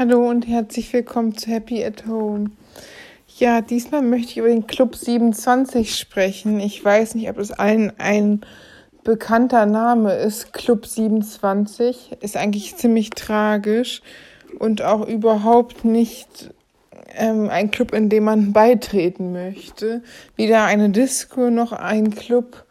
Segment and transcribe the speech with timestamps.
[0.00, 2.52] Hallo und herzlich willkommen zu Happy at Home.
[3.36, 6.58] Ja, diesmal möchte ich über den Club 27 sprechen.
[6.58, 8.40] Ich weiß nicht, ob es allen ein
[9.04, 10.54] bekannter Name ist.
[10.54, 14.00] Club 27 ist eigentlich ziemlich tragisch
[14.58, 16.48] und auch überhaupt nicht
[17.14, 20.02] ähm, ein Club, in dem man beitreten möchte.
[20.34, 22.64] Weder eine Disco noch ein Club,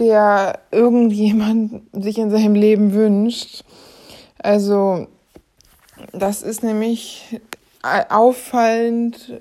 [0.00, 3.62] der irgendjemand sich in seinem Leben wünscht.
[4.38, 5.06] Also
[6.12, 7.40] das ist nämlich
[7.82, 9.40] auffallend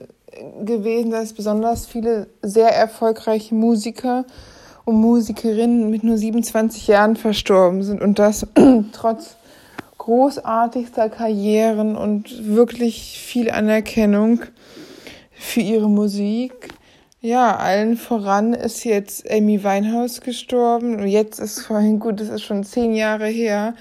[0.63, 4.25] gewesen, dass besonders viele sehr erfolgreiche Musiker
[4.83, 8.47] und Musikerinnen mit nur 27 Jahren verstorben sind und das
[8.91, 9.37] trotz
[9.97, 14.41] großartigster Karrieren und wirklich viel Anerkennung
[15.31, 16.69] für ihre Musik.
[17.21, 21.07] Ja, allen voran ist jetzt Amy Winehouse gestorben.
[21.07, 23.73] Jetzt ist vorhin, gut, das ist schon zehn Jahre her.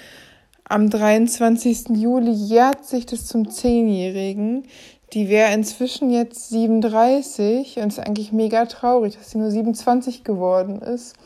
[0.67, 1.91] Am 23.
[1.91, 4.65] Juli jährt sich das zum Zehnjährigen.
[5.13, 10.81] Die wäre inzwischen jetzt 37 und ist eigentlich mega traurig, dass sie nur 27 geworden
[10.81, 11.17] ist.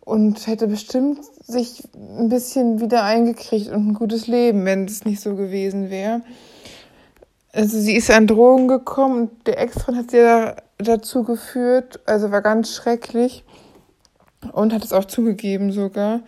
[0.00, 5.20] Und hätte bestimmt sich ein bisschen wieder eingekriegt und ein gutes Leben, wenn es nicht
[5.20, 6.20] so gewesen wäre.
[7.52, 12.30] Also sie ist an Drogen gekommen und der Ex-Freund hat sie da, dazu geführt, also
[12.30, 13.42] war ganz schrecklich
[14.52, 16.20] und hat es auch zugegeben sogar.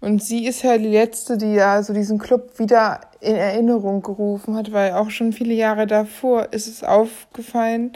[0.00, 4.54] Und sie ist ja die letzte, die ja so diesen Club wieder in Erinnerung gerufen
[4.54, 7.92] hat, weil auch schon viele Jahre davor ist es aufgefallen,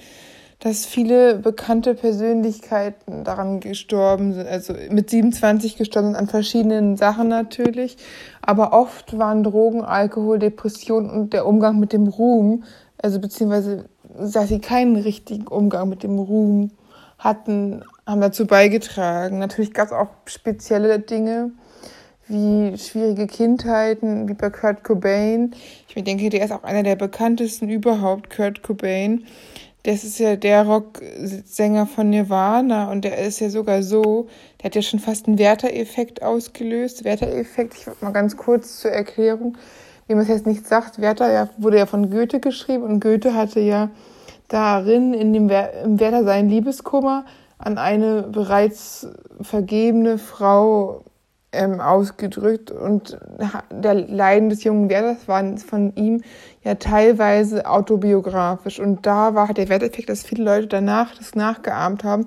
[0.61, 7.29] dass viele bekannte Persönlichkeiten daran gestorben sind, also mit 27 gestorben sind an verschiedenen Sachen
[7.29, 7.97] natürlich,
[8.43, 12.65] aber oft waren Drogen, Alkohol, Depression und der Umgang mit dem Ruhm,
[12.99, 13.87] also beziehungsweise
[14.19, 16.73] dass sie keinen richtigen Umgang mit dem Ruhm
[17.19, 19.39] hatten, haben dazu beigetragen.
[19.39, 21.53] Natürlich gab es auch spezielle Dinge,
[22.31, 25.55] wie schwierige Kindheiten, wie bei Kurt Cobain.
[25.89, 29.25] Ich denke, der ist auch einer der bekanntesten überhaupt, Kurt Cobain.
[29.83, 34.75] Das ist ja der Rocksänger von Nirvana und der ist ja sogar so, der hat
[34.75, 37.05] ja schon fast einen Werther-Effekt ausgelöst.
[37.05, 39.57] Werther-Effekt, ich mal ganz kurz zur Erklärung,
[40.07, 43.35] wie man es jetzt nicht sagt, Werther ja, wurde ja von Goethe geschrieben und Goethe
[43.35, 43.91] hatte ja
[44.49, 47.25] darin in dem im Werther seinen Liebeskummer
[47.57, 49.07] an eine bereits
[49.41, 51.05] vergebene Frau
[51.53, 53.19] ähm, ausgedrückt und
[53.71, 56.23] der Leiden des jungen Werthers war von ihm
[56.63, 62.27] ja teilweise autobiografisch und da war der Werteffekt, dass viele Leute danach das nachgeahmt haben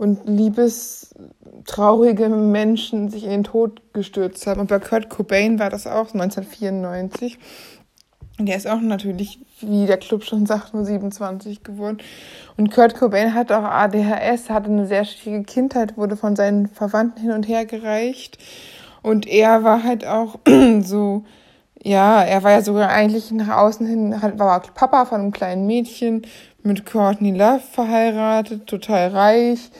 [0.00, 4.60] und liebestraurige Menschen sich in den Tod gestürzt haben.
[4.60, 7.38] Und bei Kurt Cobain war das auch 1994.
[8.46, 11.98] Der ist auch natürlich, wie der Club schon sagt, nur 27 geworden.
[12.56, 17.20] Und Kurt Cobain hat auch ADHS, hatte eine sehr schwierige Kindheit, wurde von seinen Verwandten
[17.20, 18.38] hin und her gereicht.
[19.02, 20.38] Und er war halt auch
[20.82, 21.24] so,
[21.82, 26.22] ja, er war ja sogar eigentlich nach außen hin, war Papa von einem kleinen Mädchen
[26.62, 29.70] mit Courtney Love verheiratet, total reich,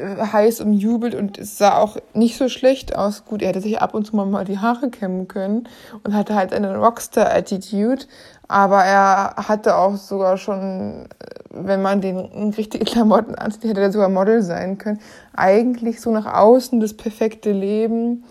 [0.00, 3.24] heiß umjubelt und es sah auch nicht so schlecht aus.
[3.24, 5.68] Gut, er hätte sich ab und zu mal die Haare kämmen können
[6.04, 8.06] und hatte halt eine Rockstar-Attitude,
[8.48, 12.18] aber er hatte auch sogar schon, äh, wenn man den
[12.56, 15.00] richtige Klamotten anzieht, hätte er sogar Model sein können.
[15.34, 18.24] Eigentlich so nach außen das perfekte Leben,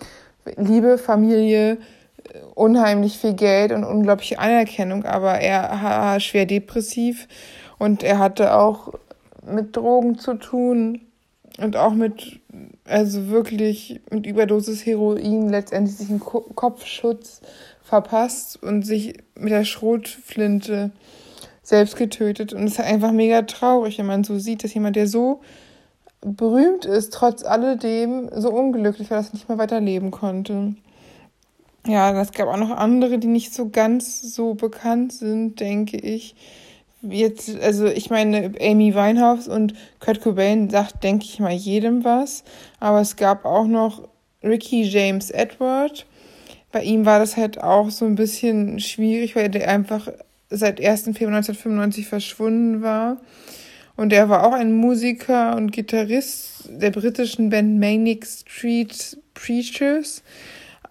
[0.58, 1.78] Liebe, Familie, äh,
[2.54, 7.28] unheimlich viel Geld und unglaubliche Anerkennung, aber er war schwer depressiv
[7.78, 8.94] und er hatte auch
[9.46, 11.02] mit Drogen zu tun
[11.58, 12.40] und auch mit,
[12.86, 17.42] also wirklich mit Überdosis Heroin letztendlich sich einen Kopfschutz
[17.84, 20.92] verpasst und sich mit der Schrotflinte
[21.64, 22.54] selbst getötet.
[22.54, 25.42] Und es ist einfach mega traurig, wenn man so sieht, dass jemand, der so
[26.22, 30.76] berühmt ist, trotz alledem so unglücklich war, dass er nicht mehr weiterleben konnte.
[31.88, 36.36] Ja, es gab auch noch andere, die nicht so ganz so bekannt sind, denke ich
[37.02, 42.44] jetzt, also ich meine, Amy Winehouse und Kurt Cobain sagt, denke ich mal, jedem was.
[42.80, 44.08] Aber es gab auch noch
[44.44, 46.06] Ricky James Edward.
[46.72, 50.10] Bei ihm war das halt auch so ein bisschen schwierig, weil der einfach
[50.50, 51.04] seit 1.
[51.04, 53.18] Februar 1995 verschwunden war.
[53.96, 60.22] Und er war auch ein Musiker und Gitarrist der britischen Band Manic Street Preachers.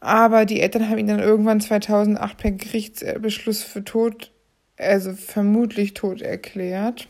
[0.01, 4.31] Aber die Eltern haben ihn dann irgendwann 2008 per Gerichtsbeschluss für tot
[4.79, 7.09] also vermutlich tot erklärt.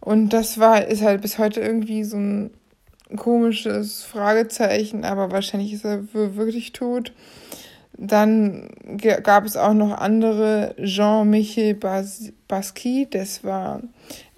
[0.00, 2.50] Und das war, ist halt bis heute irgendwie so ein
[3.16, 7.12] komisches Fragezeichen, aber wahrscheinlich ist er wirklich tot.
[7.96, 8.70] Dann
[9.22, 13.82] gab es auch noch andere, Jean-Michel Bas Basquiat, das war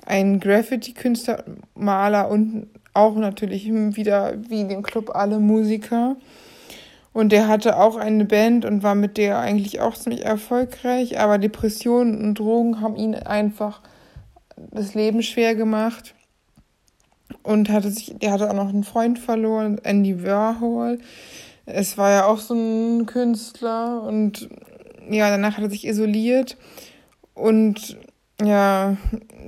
[0.04, 1.44] ein Graffiti-Künstler,
[1.75, 3.66] Maler und auch natürlich
[3.96, 6.16] wieder wie in dem Club alle Musiker.
[7.16, 11.38] Und der hatte auch eine Band und war mit der eigentlich auch ziemlich erfolgreich, aber
[11.38, 13.80] Depressionen und Drogen haben ihn einfach
[14.54, 16.14] das Leben schwer gemacht.
[17.42, 20.98] Und hatte sich, der hatte auch noch einen Freund verloren, Andy Warhol.
[21.64, 24.50] Es war ja auch so ein Künstler und
[25.08, 26.58] ja, danach hat er sich isoliert
[27.32, 27.96] und
[28.42, 28.98] ja,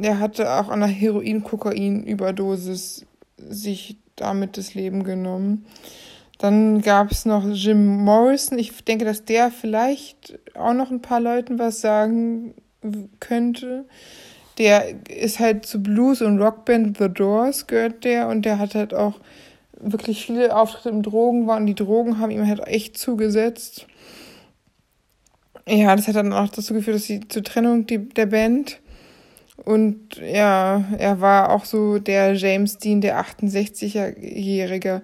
[0.00, 3.04] er hatte auch an einer Heroin-Kokain-Überdosis
[3.36, 5.66] sich damit das Leben genommen.
[6.38, 8.58] Dann gab es noch Jim Morrison.
[8.58, 12.54] Ich denke, dass der vielleicht auch noch ein paar Leuten was sagen
[13.18, 13.84] könnte.
[14.56, 18.94] Der ist halt zu Blues- und Rockband The Doors gehört der und der hat halt
[18.94, 19.14] auch
[19.80, 21.66] wirklich viele Auftritte im Drogenwahn.
[21.66, 23.86] Die Drogen haben ihm halt echt zugesetzt.
[25.66, 28.80] Ja, das hat dann auch dazu geführt, dass sie zur Trennung die, der Band.
[29.64, 35.02] Und ja, er war auch so der James Dean der 68-jährige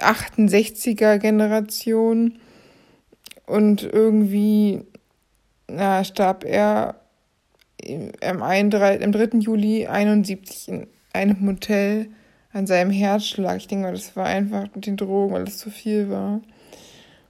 [0.00, 2.38] 68er Generation
[3.46, 4.82] und irgendwie
[5.68, 6.96] na, starb er
[8.22, 9.38] am 3.
[9.38, 12.08] Juli 71 in einem Hotel
[12.52, 13.56] an seinem Herzschlag.
[13.58, 16.40] Ich denke mal, das war einfach mit den Drogen, weil es zu viel war.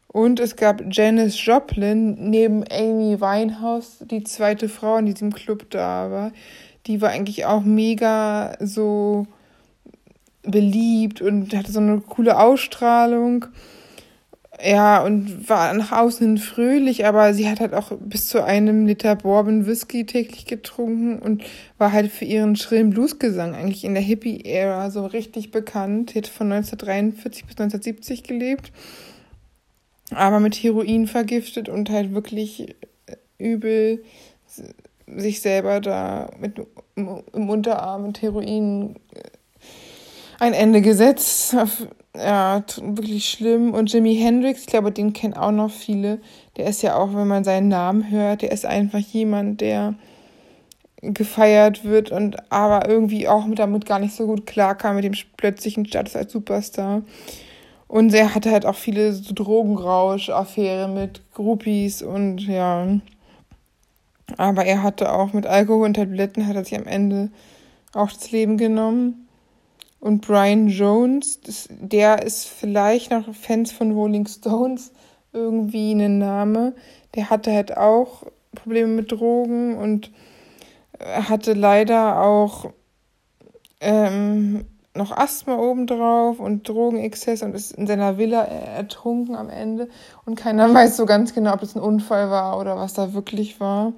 [0.09, 6.11] Und es gab Janis Joplin neben Amy Winehouse, die zweite Frau in diesem Club da
[6.11, 6.33] war.
[6.87, 9.27] Die war eigentlich auch mega so
[10.45, 13.47] beliebt und hatte so eine coole Ausstrahlung.
[14.63, 18.87] Ja, und war nach außen hin fröhlich, aber sie hat halt auch bis zu einem
[18.87, 21.43] Liter Bourbon Whisky täglich getrunken und
[21.77, 26.11] war halt für ihren schrillen Bluesgesang eigentlich in der Hippie-Ära so richtig bekannt.
[26.11, 28.71] Sie hat von 1943 bis 1970 gelebt,
[30.11, 32.77] aber mit Heroin vergiftet und halt wirklich
[33.39, 34.05] übel
[35.07, 36.61] sich selber da mit
[36.95, 38.97] im Unterarm mit Heroin
[40.39, 41.57] ein Ende gesetzt.
[42.17, 43.75] Ja, wirklich schlimm.
[43.75, 46.21] Und Jimi Hendrix, ich glaube, den kennen auch noch viele.
[46.57, 49.95] Der ist ja auch, wenn man seinen Namen hört, der ist einfach jemand, der
[51.13, 55.15] gefeiert wird und aber irgendwie auch mit damit gar nicht so gut klarkam mit dem
[55.37, 57.03] plötzlichen Status als Superstar.
[57.89, 62.89] Und er hatte halt auch viele so Drogenrausch-Affären mit Groupies und ja.
[64.39, 67.31] Aber er hatte auch mit Alkohol und Tabletten hat er sich am Ende
[67.93, 69.24] auch das Leben genommen.
[70.05, 74.93] Und Brian Jones, das, der ist vielleicht noch Fans von Rolling Stones
[75.33, 76.75] irgendwie ein Name.
[77.15, 78.25] Der hatte halt auch
[78.55, 80.11] Probleme mit Drogen und
[81.01, 82.71] hatte leider auch
[83.81, 89.89] ähm, noch Asthma obendrauf und Drogenexzess und ist in seiner Villa ertrunken am Ende.
[90.27, 93.59] Und keiner weiß so ganz genau, ob es ein Unfall war oder was da wirklich
[93.59, 93.95] war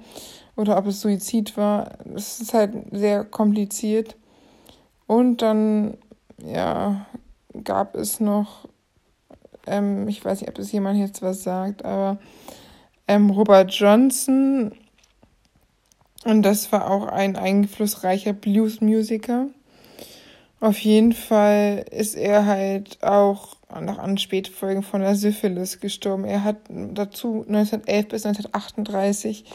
[0.55, 1.97] oder ob es Suizid war.
[2.15, 4.15] Es ist halt sehr kompliziert.
[5.07, 5.97] Und dann,
[6.43, 7.05] ja,
[7.63, 8.67] gab es noch,
[9.65, 12.17] ähm, ich weiß nicht, ob es jemand jetzt was sagt, aber
[13.07, 14.73] ähm, Robert Johnson,
[16.25, 19.47] und das war auch ein einflussreicher Blues-Musiker.
[20.59, 26.25] Auf jeden Fall ist er halt auch noch an Spätfolgen von der Syphilis gestorben.
[26.25, 29.45] Er hat dazu 1911 bis 1938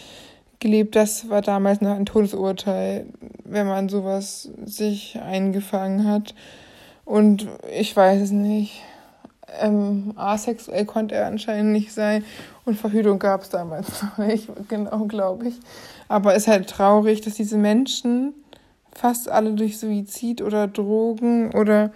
[0.63, 0.97] gelebt.
[0.97, 3.07] Das war damals noch ein Todesurteil,
[3.45, 6.35] wenn man sowas sich eingefangen hat.
[7.05, 8.81] Und ich weiß es nicht.
[9.61, 12.25] Ähm, asexuell konnte er anscheinend nicht sein
[12.65, 15.55] und Verhütung gab es damals noch nicht, genau, glaube ich.
[16.09, 18.33] Aber es ist halt traurig, dass diese Menschen
[18.95, 21.93] fast alle durch Suizid oder Drogen oder,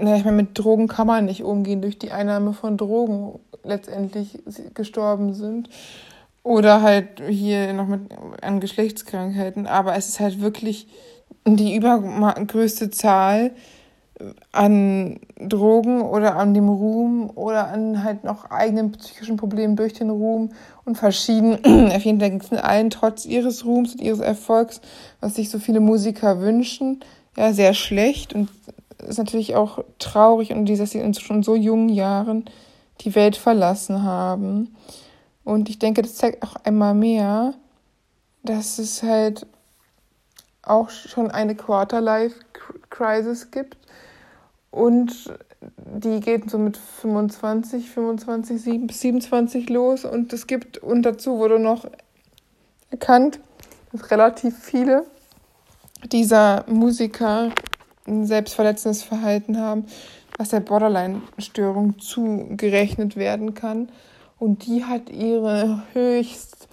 [0.00, 4.38] na, ich meine, mit Drogen kann man nicht umgehen, durch die Einnahme von Drogen letztendlich
[4.72, 5.68] gestorben sind.
[6.42, 8.02] Oder halt hier noch mit
[8.42, 9.66] an Geschlechtskrankheiten.
[9.66, 10.86] Aber es ist halt wirklich
[11.46, 13.52] die übergrößte Zahl
[14.52, 20.10] an Drogen oder an dem Ruhm oder an halt noch eigenen psychischen Problemen durch den
[20.10, 20.50] Ruhm
[20.84, 21.58] und verschieden.
[21.94, 24.80] Auf jeden Fall ging es allen trotz ihres Ruhms und ihres Erfolgs,
[25.20, 27.00] was sich so viele Musiker wünschen,
[27.36, 28.50] ja, sehr schlecht und
[29.08, 32.44] ist natürlich auch traurig und dass sie in schon so jungen Jahren
[33.00, 34.76] die Welt verlassen haben.
[35.44, 37.54] Und ich denke, das zeigt auch einmal mehr,
[38.42, 39.46] dass es halt
[40.62, 43.76] auch schon eine Quarter-Life-Crisis gibt.
[44.70, 45.34] Und
[45.76, 50.04] die geht so mit 25, 25, 27 los.
[50.04, 51.86] Und es gibt, und dazu wurde noch
[52.90, 53.40] erkannt,
[53.92, 55.04] dass relativ viele
[56.12, 57.50] dieser Musiker
[58.06, 59.86] ein selbstverletzendes Verhalten haben,
[60.38, 63.90] was der Borderline-Störung zugerechnet werden kann
[64.40, 66.68] und die hat ihre höchst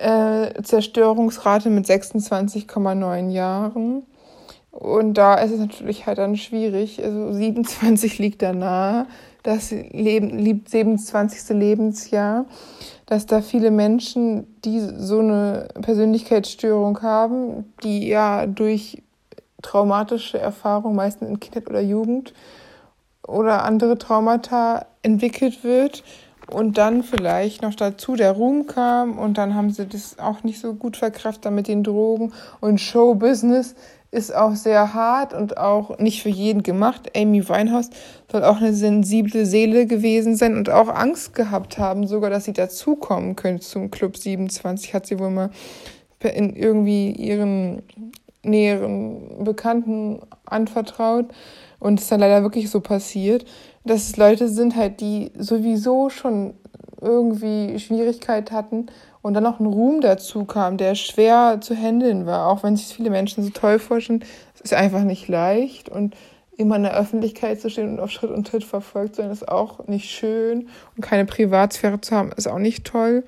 [0.00, 4.04] äh, Zerstörungsrate mit 26,9 Jahren.
[4.70, 7.02] Und da ist es natürlich halt dann schwierig.
[7.02, 9.06] Also 27 liegt da nahe,
[9.42, 11.56] das Leben, 27.
[11.56, 12.44] Lebensjahr,
[13.06, 19.02] dass da viele Menschen, die so eine Persönlichkeitsstörung haben, die ja durch
[19.62, 22.34] traumatische Erfahrungen, meistens in Kindheit oder Jugend
[23.26, 26.04] oder andere Traumata entwickelt wird
[26.50, 30.60] und dann vielleicht noch dazu der Ruhm kam und dann haben sie das auch nicht
[30.60, 33.74] so gut verkraftet mit den Drogen und Showbusiness
[34.10, 37.10] ist auch sehr hart und auch nicht für jeden gemacht.
[37.14, 37.90] Amy Winehouse
[38.32, 42.54] soll auch eine sensible Seele gewesen sein und auch Angst gehabt haben, sogar, dass sie
[42.54, 45.50] dazukommen könnte zum Club 27, hat sie wohl mal
[46.22, 47.82] in irgendwie ihren
[48.42, 51.26] näheren Bekannten anvertraut.
[51.80, 53.44] Und es ist dann leider wirklich so passiert,
[53.84, 56.54] dass es Leute sind halt, die sowieso schon
[57.00, 58.86] irgendwie Schwierigkeit hatten
[59.22, 62.86] und dann noch ein Ruhm dazu kam, der schwer zu handeln war, auch wenn sich
[62.86, 64.24] viele Menschen so toll vorstellen.
[64.54, 66.16] Es ist einfach nicht leicht und
[66.56, 69.48] immer in der Öffentlichkeit zu stehen und auf Schritt und Tritt verfolgt zu sein, ist
[69.48, 73.24] auch nicht schön und keine Privatsphäre zu haben, ist auch nicht toll.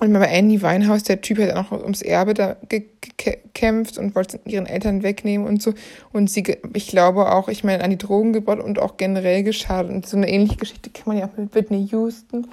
[0.00, 4.66] Und bei Andy Weinhaus, der Typ hat auch ums Erbe da gekämpft und wollte ihren
[4.66, 5.74] Eltern wegnehmen und so.
[6.12, 9.90] Und sie, ich glaube auch, ich meine, an die Drogen gebaut und auch generell geschadet.
[9.90, 12.46] Und so eine ähnliche Geschichte kann man ja auch mit Whitney Houston,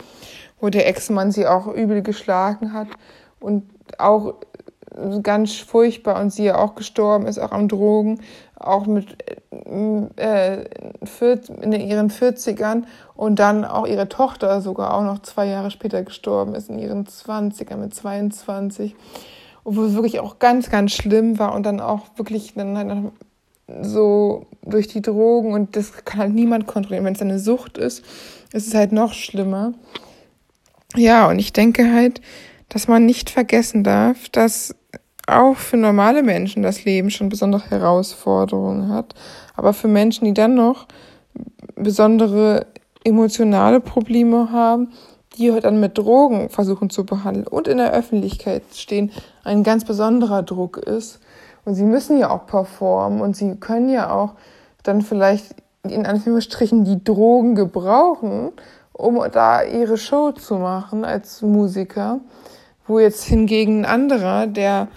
[0.60, 2.88] wo der Ex-Mann sie auch übel geschlagen hat
[3.40, 3.64] und
[4.00, 4.36] auch
[5.22, 8.20] ganz furchtbar und sie ja auch gestorben ist, auch am Drogen
[8.58, 9.18] auch mit
[9.52, 10.64] äh,
[11.62, 12.84] in ihren 40ern
[13.16, 17.06] und dann auch ihre Tochter sogar auch noch zwei Jahre später gestorben ist, in ihren
[17.06, 18.96] 20ern mit 22.
[19.64, 23.12] wo es wirklich auch ganz, ganz schlimm war und dann auch wirklich dann halt
[23.82, 27.06] so durch die Drogen und das kann halt niemand kontrollieren.
[27.06, 28.06] Wenn es eine Sucht ist,
[28.54, 29.74] ist es halt noch schlimmer.
[30.96, 32.22] Ja, und ich denke halt,
[32.70, 34.76] dass man nicht vergessen darf, dass
[35.28, 39.16] auch für normale Menschen das Leben schon besondere Herausforderungen hat.
[39.56, 40.88] Aber für Menschen, die dann noch
[41.76, 42.68] besondere
[43.04, 44.92] emotionale Probleme haben,
[45.38, 49.12] die dann mit Drogen versuchen zu behandeln und in der Öffentlichkeit stehen,
[49.44, 51.20] ein ganz besonderer Druck ist.
[51.66, 54.34] Und sie müssen ja auch performen und sie können ja auch
[54.84, 58.52] dann vielleicht in Anführungsstrichen die Drogen gebrauchen,
[58.94, 62.20] um da ihre Show zu machen als Musiker.
[62.88, 64.88] Wo jetzt hingegen ein anderer, der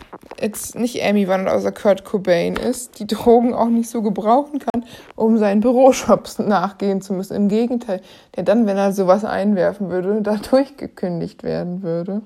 [0.41, 4.85] jetzt nicht Amy Van außer Kurt Cobain ist, die Drogen auch nicht so gebrauchen kann,
[5.17, 7.35] um seinen Büroshops nachgehen zu müssen.
[7.35, 8.01] Im Gegenteil,
[8.37, 12.23] der dann, wenn er sowas einwerfen würde, da durchgekündigt werden würde.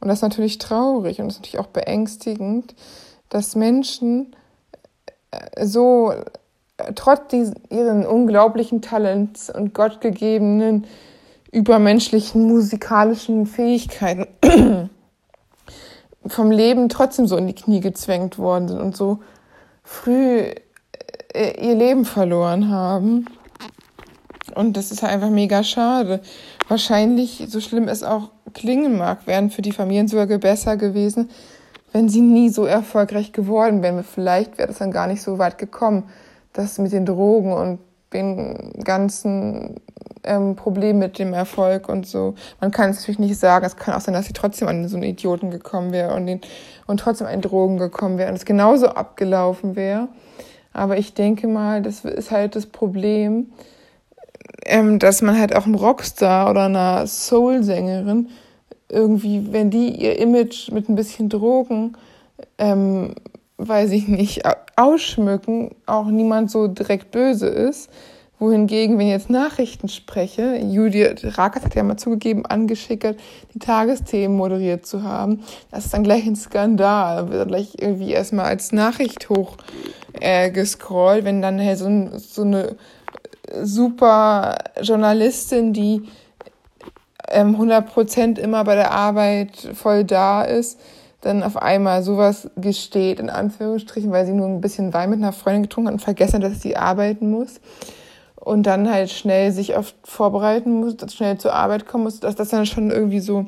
[0.00, 2.74] Und das ist natürlich traurig und das ist natürlich auch beängstigend,
[3.28, 4.34] dass Menschen
[5.30, 6.12] äh, so
[6.76, 7.32] äh, trotz
[7.70, 10.86] ihren unglaublichen Talents und gottgegebenen
[11.52, 14.26] übermenschlichen musikalischen Fähigkeiten
[16.26, 19.20] vom Leben trotzdem so in die Knie gezwängt worden sind und so
[19.84, 20.44] früh
[21.34, 23.26] äh, ihr Leben verloren haben.
[24.54, 26.20] Und das ist einfach mega schade.
[26.68, 31.30] Wahrscheinlich, so schlimm es auch klingen mag, wären für die Familien sogar besser gewesen,
[31.92, 34.04] wenn sie nie so erfolgreich geworden wären.
[34.04, 36.04] Vielleicht wäre das dann gar nicht so weit gekommen,
[36.52, 37.78] dass mit den Drogen und
[38.12, 39.76] den ganzen
[40.24, 42.34] ähm, Problem mit dem Erfolg und so.
[42.60, 43.64] Man kann es natürlich nicht sagen.
[43.64, 46.40] Es kann auch sein, dass sie trotzdem an so einen Idioten gekommen wäre und, den,
[46.86, 50.08] und trotzdem an Drogen gekommen wäre und es genauso abgelaufen wäre.
[50.72, 53.52] Aber ich denke mal, das ist halt das Problem,
[54.64, 58.28] ähm, dass man halt auch einem Rockstar oder einer Soul-Sängerin
[58.88, 61.96] irgendwie, wenn die ihr Image mit ein bisschen Drogen,
[62.58, 63.14] ähm,
[63.68, 64.42] weiß ich nicht,
[64.76, 67.90] ausschmücken, auch niemand so direkt böse ist.
[68.38, 73.16] Wohingegen, wenn ich jetzt Nachrichten spreche, Judith Rakas hat ja mal zugegeben, angeschickert,
[73.54, 78.10] die Tagesthemen moderiert zu haben, das ist dann gleich ein Skandal, wird dann gleich irgendwie
[78.10, 79.58] erstmal als Nachricht hoch
[80.20, 82.74] äh, gescrollt, wenn dann halt so, so eine
[83.62, 86.02] super Journalistin, die
[87.28, 90.80] ähm, 100% immer bei der Arbeit voll da ist,
[91.22, 95.32] dann auf einmal sowas gesteht, in Anführungsstrichen, weil sie nur ein bisschen Wein mit einer
[95.32, 97.60] Freundin getrunken hat und vergessen hat, dass sie arbeiten muss
[98.34, 102.48] und dann halt schnell sich oft vorbereiten muss, schnell zur Arbeit kommen muss, dass das
[102.48, 103.46] dann schon irgendwie so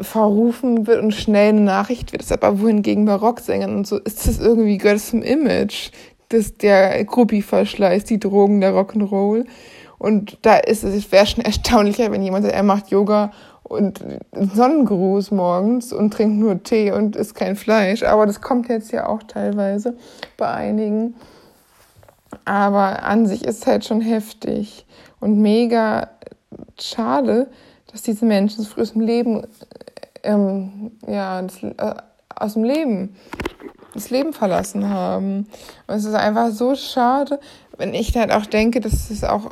[0.00, 2.22] verrufen wird und schnell eine Nachricht wird.
[2.22, 5.90] Das ist aber wohingegen bei Rocksängern und so ist das irgendwie, gehört zum Image,
[6.30, 9.44] dass der Gruppi-Verschleiß, die Drogen, der Rock'n'Roll.
[9.98, 13.32] Und da ist es, es wäre schon erstaunlicher, wenn jemand sagt, er macht Yoga
[13.64, 18.02] und Sonnengruß morgens und trinkt nur Tee und isst kein Fleisch.
[18.02, 19.96] Aber das kommt jetzt ja auch teilweise
[20.36, 21.14] bei einigen.
[22.44, 24.86] Aber an sich ist es halt schon heftig
[25.20, 26.08] und mega
[26.78, 27.48] schade,
[27.90, 29.46] dass diese Menschen so früh aus dem Leben,
[30.22, 31.94] ähm, ja, das, äh,
[32.34, 33.16] aus dem Leben
[33.94, 35.46] das Leben verlassen haben.
[35.86, 37.38] Und es ist einfach so schade,
[37.78, 39.50] wenn ich halt auch denke, dass es auch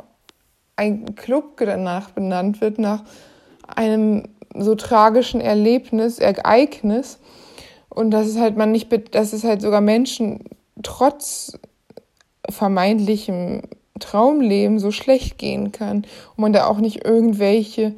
[0.75, 3.03] ein Club danach benannt wird, nach
[3.67, 4.23] einem
[4.55, 7.19] so tragischen Erlebnis, Ereignis.
[7.89, 10.45] Und dass es halt man nicht, dass es halt sogar Menschen
[10.81, 11.57] trotz
[12.49, 13.61] vermeintlichem
[13.99, 15.97] Traumleben so schlecht gehen kann
[16.35, 17.95] und man da auch nicht irgendwelche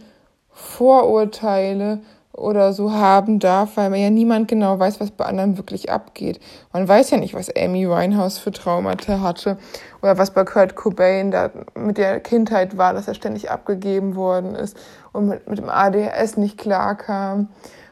[0.52, 2.02] Vorurteile
[2.36, 6.40] oder so haben darf, weil man ja niemand genau weiß, was bei anderen wirklich abgeht.
[6.74, 9.58] Man weiß ja nicht, was Amy Winehouse für Traumata hatte
[10.02, 14.56] oder was bei Kurt Cobain da mit der Kindheit war, dass er ständig abgegeben worden
[14.56, 14.76] ist
[15.14, 17.50] und mit, mit dem ADHS nicht klarkam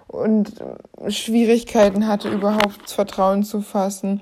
[0.08, 0.54] und
[1.08, 4.22] Schwierigkeiten hatte, überhaupt Vertrauen zu fassen.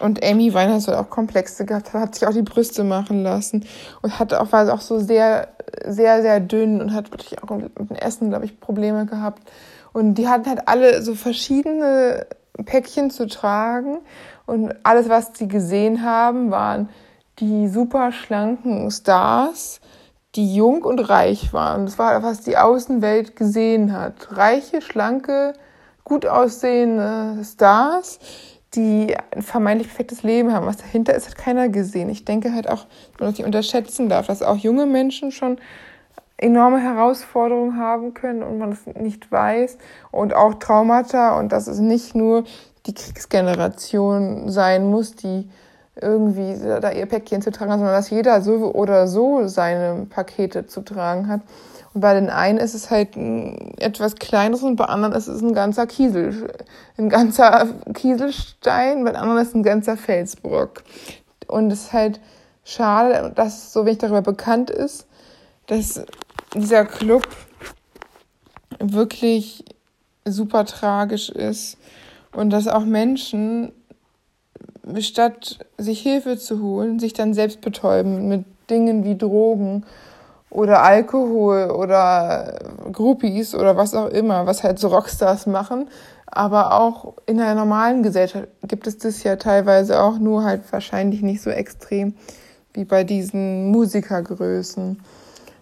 [0.00, 3.64] Und Amy Winehouse hat auch Komplexe gehabt, hat sich auch die Brüste machen lassen
[4.02, 5.48] und hatte auch, war auch so sehr,
[5.86, 9.50] sehr, sehr dünn und hat wirklich auch mit dem Essen, glaube ich, Probleme gehabt.
[9.92, 12.26] Und die hatten halt alle so verschiedene
[12.64, 13.98] Päckchen zu tragen
[14.46, 16.88] und alles, was sie gesehen haben, waren
[17.38, 19.80] die super schlanken Stars,
[20.34, 21.86] die jung und reich waren.
[21.86, 24.36] Das war, was die Außenwelt gesehen hat.
[24.36, 25.52] Reiche, schlanke,
[26.04, 28.18] gut aussehende Stars,
[28.74, 30.66] die ein vermeintlich perfektes Leben haben.
[30.66, 32.10] Was dahinter ist, hat keiner gesehen.
[32.10, 35.58] Ich denke halt auch, dass man das nicht unterschätzen darf, dass auch junge Menschen schon
[36.36, 39.76] enorme Herausforderungen haben können und man es nicht weiß
[40.12, 42.44] und auch Traumata und dass es nicht nur
[42.86, 45.50] die Kriegsgeneration sein muss, die
[46.00, 50.66] irgendwie da ihr Päckchen zu tragen hat, sondern dass jeder so oder so seine Pakete
[50.66, 51.40] zu tragen hat.
[52.00, 53.16] Bei den einen ist es halt
[53.78, 56.52] etwas kleineres und bei anderen ist es ein ganzer Kiesel,
[56.96, 60.82] ein ganzer Kieselstein, bei den anderen ist es ein ganzer Felsbrock.
[61.46, 62.20] Und es ist halt
[62.64, 65.06] schade, dass so wenig darüber bekannt ist,
[65.66, 66.02] dass
[66.54, 67.26] dieser Club
[68.78, 69.64] wirklich
[70.24, 71.78] super tragisch ist
[72.32, 73.72] und dass auch Menschen,
[75.00, 79.84] statt sich Hilfe zu holen, sich dann selbst betäuben mit Dingen wie Drogen
[80.50, 82.58] oder Alkohol oder
[82.92, 85.88] Groupies oder was auch immer, was halt so Rockstars machen.
[86.26, 91.22] Aber auch in der normalen Gesellschaft gibt es das ja teilweise auch nur halt wahrscheinlich
[91.22, 92.14] nicht so extrem
[92.74, 95.00] wie bei diesen Musikergrößen.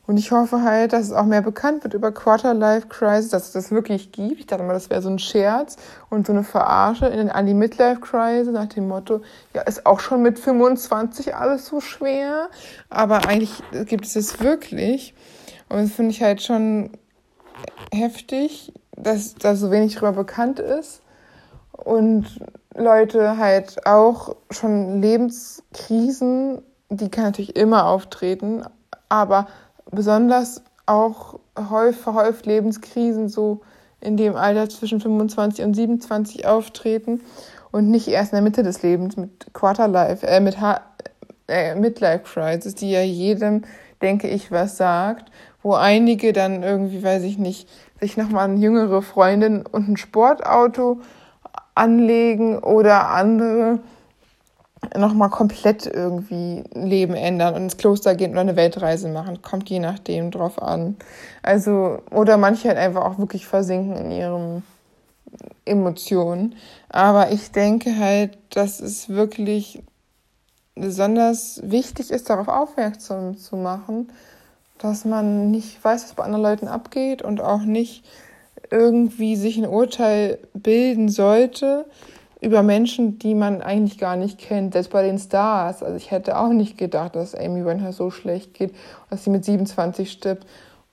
[0.06, 3.52] Und ich hoffe halt, dass es auch mehr bekannt wird über Quarter-Life Crisis, dass es
[3.52, 4.40] das wirklich gibt.
[4.40, 5.76] Ich dachte mal, das wäre so ein Scherz
[6.10, 9.98] und so eine Verarsche in, an die Midlife Crisis nach dem Motto, ja, ist auch
[9.98, 12.48] schon mit 25 alles so schwer.
[12.88, 15.14] Aber eigentlich gibt es es wirklich.
[15.68, 16.90] Und das finde ich halt schon
[17.92, 21.02] heftig, dass da so wenig darüber bekannt ist.
[21.72, 22.40] Und
[22.74, 28.62] Leute halt auch schon Lebenskrisen, die kann natürlich immer auftreten,
[29.08, 29.46] aber
[29.96, 33.62] besonders auch verhäuft Lebenskrisen so
[34.00, 37.20] in dem Alter zwischen 25 und 27 auftreten
[37.72, 40.80] und nicht erst in der Mitte des Lebens mit Quarterlife, äh, mit ha
[41.48, 43.62] äh, Midlife Crisis, die ja jedem,
[44.02, 45.30] denke ich, was sagt,
[45.62, 47.68] wo einige dann irgendwie, weiß ich nicht,
[48.00, 51.00] sich nochmal eine jüngere Freundin und ein Sportauto
[51.74, 53.80] anlegen oder andere
[54.96, 59.42] nochmal komplett irgendwie Leben ändern und ins Kloster gehen oder eine Weltreise machen.
[59.42, 60.96] Kommt je nachdem drauf an.
[61.42, 64.62] Also, oder manche halt einfach auch wirklich versinken in ihren
[65.64, 66.54] Emotionen.
[66.88, 69.82] Aber ich denke halt, dass es wirklich
[70.74, 74.12] besonders wichtig ist, darauf aufmerksam zu machen,
[74.78, 78.04] dass man nicht weiß, was bei anderen Leuten abgeht und auch nicht
[78.70, 81.86] irgendwie sich ein Urteil bilden sollte,
[82.40, 85.83] über Menschen, die man eigentlich gar nicht kennt, selbst bei den Stars.
[85.83, 88.75] Also ich hätte auch nicht gedacht, dass Amy Winehouse so schlecht geht,
[89.11, 90.46] dass sie mit 27 stirbt.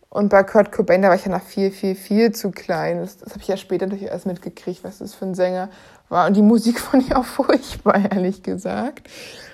[0.09, 2.99] Und bei Kurt Cobain, da war ich ja noch viel, viel, viel zu klein.
[2.99, 5.69] Das, das habe ich ja später natürlich erst mitgekriegt, was das für ein Sänger
[6.07, 6.27] war.
[6.27, 9.09] Und die Musik fand ich auch furchtbar, ehrlich gesagt.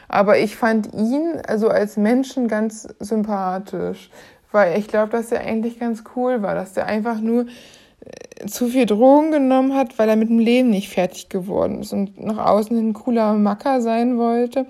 [0.07, 4.09] Aber ich fand ihn also als Menschen ganz sympathisch,
[4.51, 7.45] weil ich glaube, dass er eigentlich ganz cool war, dass er einfach nur
[8.47, 12.19] zu viel Drogen genommen hat, weil er mit dem Leben nicht fertig geworden ist und
[12.19, 14.65] nach außen ein cooler Macker sein wollte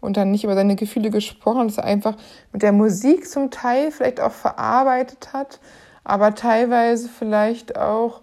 [0.00, 2.16] und dann nicht über seine Gefühle gesprochen, dass er einfach
[2.52, 5.60] mit der Musik zum Teil vielleicht auch verarbeitet hat,
[6.04, 8.22] aber teilweise vielleicht auch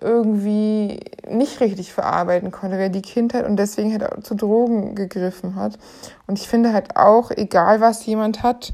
[0.00, 5.78] irgendwie nicht richtig verarbeiten konnte, wer die Kindheit und deswegen halt zu Drogen gegriffen hat.
[6.26, 8.72] Und ich finde halt auch, egal was jemand hat,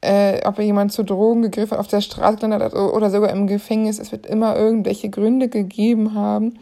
[0.00, 3.46] äh, ob jemand zu Drogen gegriffen hat, auf der Straße gelandet hat oder sogar im
[3.46, 3.98] Gefängnis.
[3.98, 6.58] Es wird immer irgendwelche Gründe gegeben haben,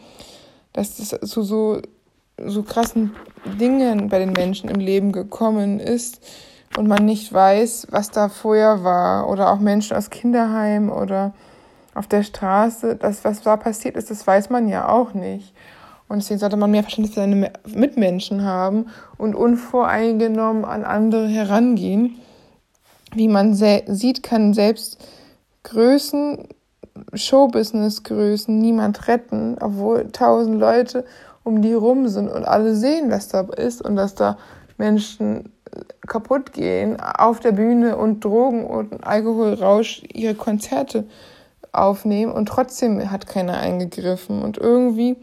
[0.73, 1.81] dass es zu so,
[2.43, 3.15] so krassen
[3.59, 6.21] Dingen bei den Menschen im Leben gekommen ist
[6.77, 9.29] und man nicht weiß, was da vorher war.
[9.29, 11.33] Oder auch Menschen aus Kinderheim oder
[11.93, 12.95] auf der Straße.
[12.95, 15.53] Das, was da passiert ist, das weiß man ja auch nicht.
[16.07, 22.15] Und deswegen sollte man mehr Verständnis für seine Mitmenschen haben und unvoreingenommen an andere herangehen.
[23.17, 25.03] Wie man sieht, kann selbst
[25.63, 26.47] Größen,
[27.13, 31.03] Showbusiness-Größen niemand retten, obwohl tausend Leute
[31.43, 34.37] um die rum sind und alle sehen, was da ist und dass da
[34.77, 35.51] Menschen
[36.05, 41.05] kaputt gehen auf der Bühne und Drogen und Alkoholrausch ihre Konzerte
[41.71, 45.15] aufnehmen und trotzdem hat keiner eingegriffen und irgendwie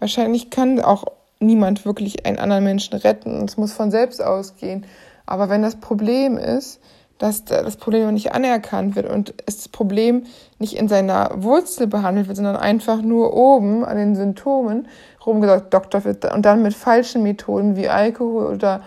[0.00, 1.04] wahrscheinlich kann auch
[1.38, 4.84] niemand wirklich einen anderen Menschen retten es muss von selbst ausgehen.
[5.26, 6.80] Aber wenn das Problem ist,
[7.18, 10.24] dass das Problem nicht anerkannt wird und das Problem
[10.58, 14.88] nicht in seiner Wurzel behandelt wird, sondern einfach nur oben an den Symptomen
[15.24, 18.82] rumgesagt, Doktor wird und dann mit falschen Methoden wie Alkohol oder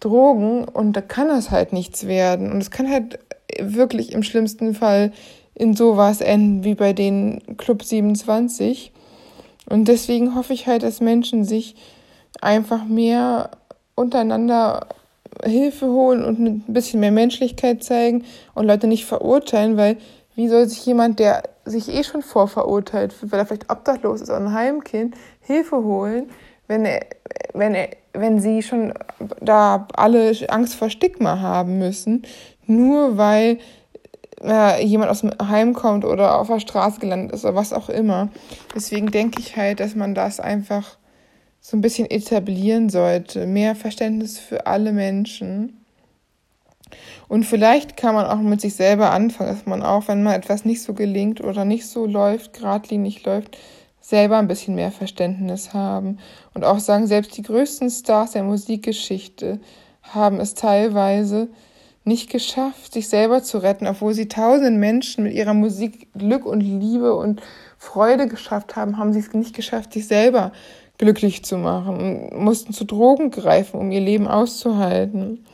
[0.00, 2.52] Drogen und da kann das halt nichts werden.
[2.52, 3.18] Und es kann halt
[3.58, 5.12] wirklich im schlimmsten Fall
[5.54, 8.92] in sowas enden wie bei den Club 27.
[9.68, 11.76] Und deswegen hoffe ich halt, dass Menschen sich
[12.40, 13.50] einfach mehr
[13.94, 14.88] untereinander
[15.44, 19.96] Hilfe holen und ein bisschen mehr Menschlichkeit zeigen und Leute nicht verurteilen, weil
[20.34, 24.40] wie soll sich jemand, der sich eh schon vorverurteilt, weil er vielleicht obdachlos ist oder
[24.40, 26.30] ein Heimkind, Hilfe holen,
[26.66, 27.06] wenn er,
[27.52, 28.94] wenn er, wenn sie schon
[29.40, 32.22] da alle Angst vor Stigma haben müssen,
[32.66, 33.58] nur weil
[34.42, 37.88] äh, jemand aus dem Heim kommt oder auf der Straße gelandet ist oder was auch
[37.88, 38.28] immer.
[38.74, 40.96] Deswegen denke ich halt, dass man das einfach
[41.66, 43.46] so ein bisschen etablieren sollte.
[43.46, 45.82] Mehr Verständnis für alle Menschen.
[47.26, 50.66] Und vielleicht kann man auch mit sich selber anfangen, dass man auch, wenn mal etwas
[50.66, 53.56] nicht so gelingt oder nicht so läuft, geradlinig läuft,
[54.02, 56.18] selber ein bisschen mehr Verständnis haben
[56.52, 59.58] und auch sagen, selbst die größten Stars der Musikgeschichte
[60.02, 61.48] haben es teilweise
[62.04, 66.60] nicht geschafft, sich selber zu retten, obwohl sie tausend Menschen mit ihrer Musik Glück und
[66.60, 67.40] Liebe und
[67.78, 70.52] Freude geschafft haben, haben sie es nicht geschafft, sich selber
[70.98, 71.96] glücklich zu machen
[72.32, 75.44] und mussten zu Drogen greifen, um ihr Leben auszuhalten.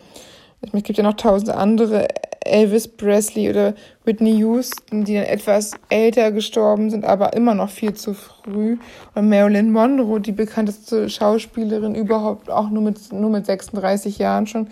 [0.61, 2.09] Es gibt ja noch tausend andere
[2.45, 3.75] Elvis Presley oder
[4.05, 8.79] Whitney Houston, die dann etwas älter gestorben sind, aber immer noch viel zu früh.
[9.15, 14.69] Und Marilyn Monroe, die bekannteste Schauspielerin überhaupt, auch nur mit, nur mit 36 Jahren schon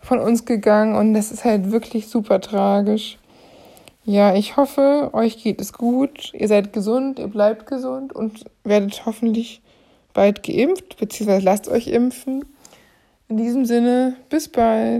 [0.00, 0.96] von uns gegangen.
[0.96, 3.18] Und das ist halt wirklich super tragisch.
[4.04, 6.32] Ja, ich hoffe, euch geht es gut.
[6.34, 9.62] Ihr seid gesund, ihr bleibt gesund und werdet hoffentlich
[10.12, 12.44] bald geimpft, beziehungsweise lasst euch impfen.
[13.28, 14.90] In diesem Sinne, bis bald.